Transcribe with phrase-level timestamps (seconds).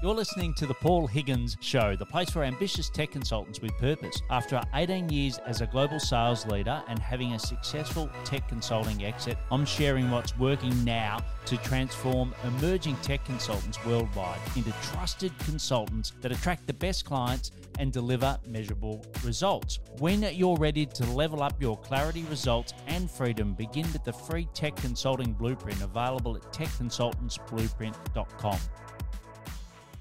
[0.00, 4.22] You're listening to the Paul Higgins Show, the place for ambitious tech consultants with purpose.
[4.30, 9.36] After 18 years as a global sales leader and having a successful tech consulting exit,
[9.50, 16.30] I'm sharing what's working now to transform emerging tech consultants worldwide into trusted consultants that
[16.30, 19.80] attract the best clients and deliver measurable results.
[19.98, 24.46] When you're ready to level up your clarity, results, and freedom, begin with the free
[24.54, 28.58] tech consulting blueprint available at techconsultantsblueprint.com.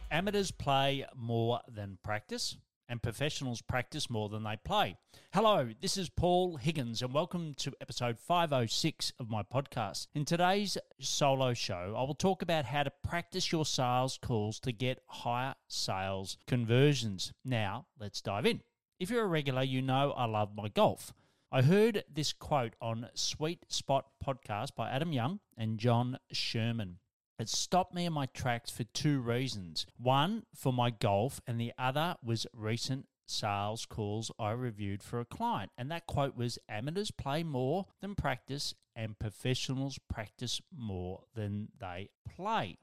[0.09, 2.55] Amateurs play more than practice,
[2.87, 4.95] and professionals practice more than they play.
[5.33, 10.07] Hello, this is Paul Higgins, and welcome to episode 506 of my podcast.
[10.15, 14.71] In today's solo show, I will talk about how to practice your sales calls to
[14.71, 17.33] get higher sales conversions.
[17.43, 18.61] Now, let's dive in.
[19.01, 21.13] If you're a regular, you know I love my golf.
[21.51, 26.99] I heard this quote on Sweet Spot podcast by Adam Young and John Sherman.
[27.39, 29.85] It stopped me in my tracks for two reasons.
[29.97, 35.25] One, for my golf, and the other was recent sales calls I reviewed for a
[35.25, 35.71] client.
[35.77, 42.09] And that quote was Amateurs play more than practice, and professionals practice more than they
[42.27, 42.79] play.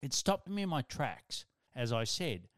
[0.00, 1.44] It stopped me in my tracks,
[1.76, 2.48] as I said.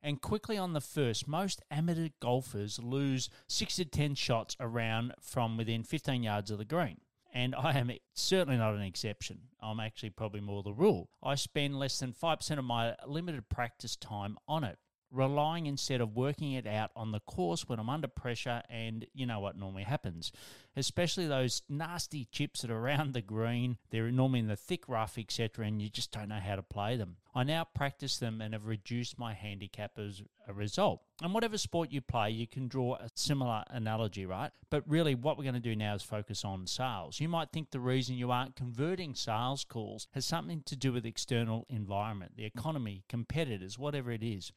[0.00, 5.56] And quickly on the first, most amateur golfers lose 6 to 10 shots around from
[5.56, 7.00] within 15 yards of the green
[7.34, 9.40] and I am certainly not an exception.
[9.60, 11.10] I'm actually probably more the rule.
[11.22, 14.78] I spend less than 5% of my limited practice time on it
[15.14, 18.62] relying instead of working it out on the course when I'm under pressure.
[18.68, 20.32] And you know what normally happens,
[20.76, 23.78] especially those nasty chips that are around the green.
[23.90, 26.96] They're normally in the thick rough, etc., and you just don't know how to play
[26.96, 27.16] them.
[27.36, 31.02] I now practice them and have reduced my handicap as a result.
[31.20, 34.52] And whatever sport you play, you can draw a similar analogy, right?
[34.70, 37.18] But really, what we're going to do now is focus on sales.
[37.18, 41.04] You might think the reason you aren't converting sales calls has something to do with
[41.04, 44.52] external environment, the economy, competitors, whatever it is.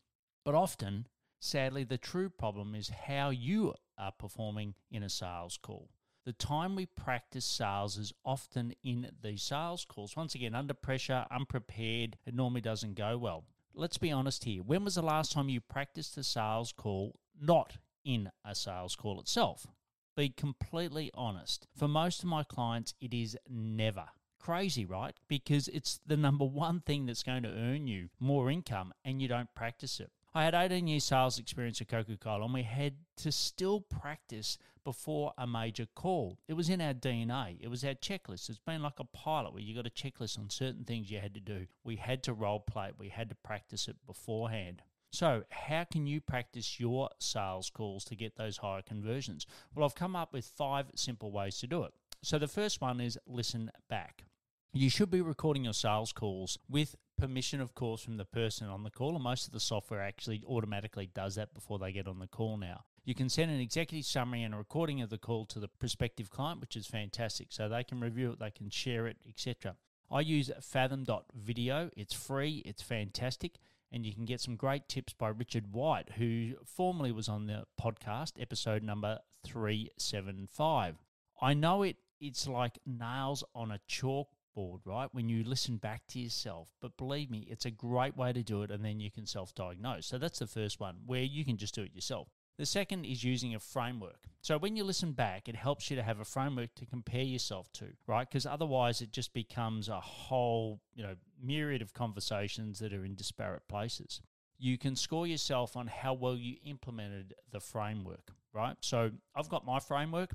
[0.45, 1.07] But often,
[1.39, 5.89] sadly, the true problem is how you are performing in a sales call.
[6.27, 10.17] The time we practice sales is often in these sales calls.
[10.17, 13.45] Once again, under pressure, unprepared, it normally doesn't go well.
[13.73, 14.61] Let's be honest here.
[14.61, 19.21] When was the last time you practiced a sales call not in a sales call
[19.21, 19.67] itself?
[20.17, 21.65] Be completely honest.
[21.73, 24.07] For most of my clients, it is never.
[24.37, 25.15] Crazy, right?
[25.29, 29.29] Because it's the number one thing that's going to earn you more income and you
[29.29, 30.11] don't practice it.
[30.37, 32.93] I had 18 years sales experience at Coca Cola, and we had
[33.23, 36.37] to still practice before a major call.
[36.47, 38.47] It was in our DNA, it was our checklist.
[38.47, 41.33] It's been like a pilot where you got a checklist on certain things you had
[41.33, 41.65] to do.
[41.83, 44.83] We had to role play we had to practice it beforehand.
[45.11, 49.47] So, how can you practice your sales calls to get those higher conversions?
[49.73, 51.93] Well, I've come up with five simple ways to do it.
[52.21, 54.25] So, the first one is listen back.
[54.71, 58.83] You should be recording your sales calls with permission, of course, from the person on
[58.83, 59.15] the call.
[59.15, 62.57] And most of the software actually automatically does that before they get on the call
[62.57, 62.83] now.
[63.03, 66.29] You can send an executive summary and a recording of the call to the prospective
[66.29, 67.47] client, which is fantastic.
[67.51, 69.75] So they can review it, they can share it, etc.
[70.11, 71.89] I use fathom.video.
[71.95, 73.59] It's free, it's fantastic,
[73.91, 77.63] and you can get some great tips by Richard White, who formerly was on the
[77.81, 80.95] podcast, episode number 375.
[81.41, 85.07] I know it it's like nails on a chalk board, right?
[85.11, 86.69] When you listen back to yourself.
[86.81, 89.53] But believe me, it's a great way to do it, and then you can self
[89.53, 90.07] diagnose.
[90.07, 92.27] So that's the first one where you can just do it yourself.
[92.57, 94.25] The second is using a framework.
[94.41, 97.71] So when you listen back, it helps you to have a framework to compare yourself
[97.73, 98.27] to, right?
[98.27, 103.13] Because otherwise it just becomes a whole, you know, myriad of conversations that are in
[103.13, 104.21] disparate places.
[104.57, 108.75] You can score yourself on how well you implemented the framework, right?
[108.81, 110.31] So I've got my framework,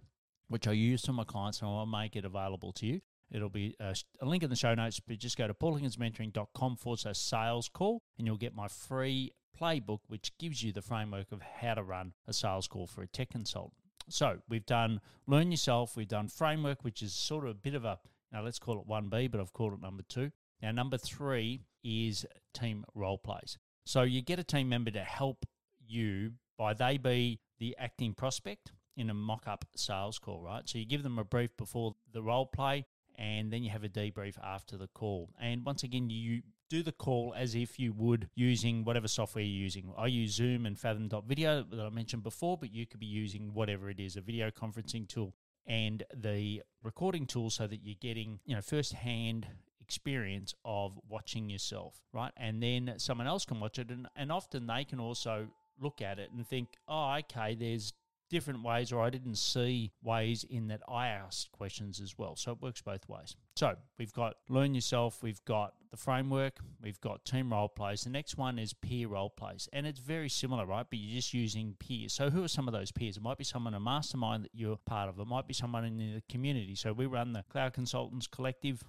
[0.47, 3.01] which I use to my clients, and I'll make it available to you.
[3.33, 6.77] It'll be uh, a, a, link in the show notes, but just go to paulhigginsmentoring.com
[6.77, 11.33] forward slash sales call and you'll get my free playbook, which gives you the framework
[11.33, 13.73] of how to run a sales call for a tech consultant.
[14.09, 17.85] So we've done learn yourself, we've done framework, which is sort of a bit of
[17.85, 17.99] a,
[18.33, 20.31] now let's call it 1B, but I've called it number two.
[20.61, 23.59] Now, number three is team role plays.
[23.85, 25.45] So you get a team member to help
[25.85, 30.69] you by they be the acting prospect in a mock up sales call, right?
[30.69, 32.87] So you give them a brief before the role play
[33.17, 35.31] and then you have a debrief after the call.
[35.41, 39.63] And once again, you do the call as if you would using whatever software you're
[39.63, 39.93] using.
[39.99, 43.91] I use Zoom and Fathom.video that I mentioned before, but you could be using whatever
[43.91, 45.35] it is, a video conferencing tool
[45.67, 49.47] and the recording tool so that you're getting, you know, first-hand
[49.81, 52.33] experience of watching yourself, right?
[52.37, 55.49] And then someone else can watch it and, and often they can also
[55.81, 57.93] look at it and think, oh, okay, there's
[58.33, 62.35] different ways, or I didn't see ways in that I asked questions as well.
[62.35, 63.37] So it works both ways.
[63.57, 68.05] So we've got learn yourself, we've got the framework, we've got team role plays.
[68.05, 70.87] The next one is peer role plays, and it's very similar, right?
[70.89, 72.15] But you're just using peers.
[72.15, 73.19] So who are some of those peers?
[73.19, 75.19] It might be someone in a mastermind that you're part of.
[75.19, 76.75] It might be someone in the community.
[76.75, 78.83] So we run the Cloud Consultants Collective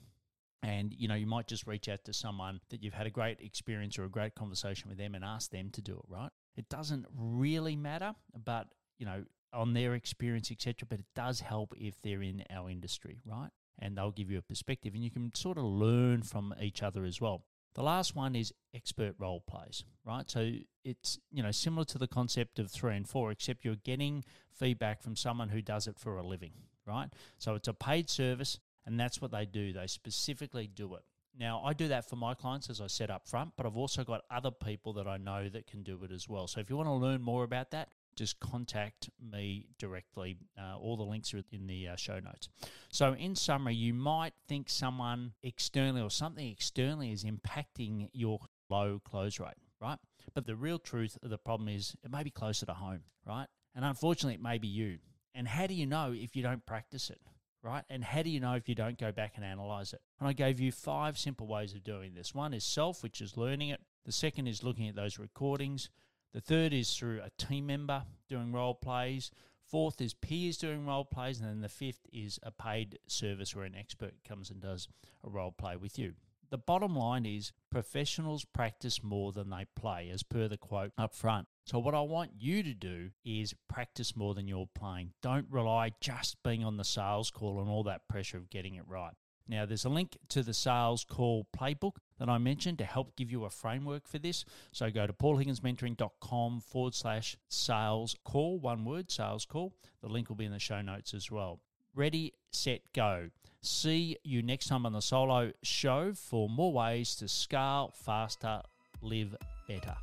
[0.63, 3.41] and you know you might just reach out to someone that you've had a great
[3.41, 6.69] experience or a great conversation with them and ask them to do it right it
[6.69, 8.15] doesn't really matter
[8.45, 8.67] but
[9.03, 13.19] you know on their experience etc but it does help if they're in our industry
[13.25, 16.81] right and they'll give you a perspective and you can sort of learn from each
[16.81, 17.43] other as well
[17.75, 20.29] the last one is expert role plays, right?
[20.29, 20.51] So
[20.83, 25.01] it's, you know, similar to the concept of three and four, except you're getting feedback
[25.01, 26.53] from someone who does it for a living,
[26.85, 27.09] right?
[27.39, 29.73] So it's a paid service and that's what they do.
[29.73, 31.01] They specifically do it.
[31.35, 34.03] Now, I do that for my clients, as I said up front, but I've also
[34.03, 36.45] got other people that I know that can do it as well.
[36.45, 40.37] So if you want to learn more about that, just contact me directly.
[40.57, 42.49] Uh, all the links are in the uh, show notes.
[42.89, 48.39] So, in summary, you might think someone externally or something externally is impacting your
[48.69, 49.99] low close rate, right?
[50.33, 53.47] But the real truth of the problem is it may be closer to home, right?
[53.75, 54.99] And unfortunately, it may be you.
[55.35, 57.19] And how do you know if you don't practice it?
[57.63, 57.83] right?
[57.89, 60.01] And how do you know if you don't go back and analyze it?
[60.19, 62.35] And I gave you five simple ways of doing this.
[62.35, 63.79] One is self, which is learning it.
[64.05, 65.89] The second is looking at those recordings.
[66.33, 69.29] The third is through a team member doing role plays.
[69.65, 71.39] Fourth is peers doing role plays.
[71.39, 74.87] And then the fifth is a paid service where an expert comes and does
[75.23, 76.13] a role play with you.
[76.49, 81.15] The bottom line is professionals practice more than they play, as per the quote up
[81.15, 81.47] front.
[81.65, 85.13] So, what I want you to do is practice more than you're playing.
[85.23, 88.87] Don't rely just being on the sales call and all that pressure of getting it
[88.87, 89.13] right.
[89.47, 93.29] Now, there's a link to the sales call playbook that I mentioned to help give
[93.29, 94.45] you a framework for this.
[94.71, 99.73] So go to paulhigginsmentoring.com forward slash sales call, one word, sales call.
[100.01, 101.59] The link will be in the show notes as well.
[101.93, 103.29] Ready, set, go.
[103.59, 108.61] See you next time on the solo show for more ways to scale faster,
[109.01, 109.35] live
[109.67, 109.95] better.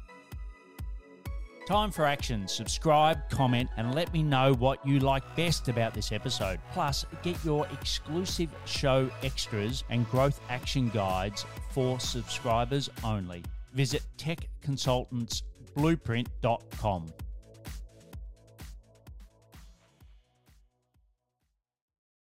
[1.70, 2.48] Time for action.
[2.48, 6.58] Subscribe, comment, and let me know what you like best about this episode.
[6.72, 13.44] Plus, get your exclusive show extras and growth action guides for subscribers only.
[13.72, 17.06] Visit techconsultantsblueprint.com.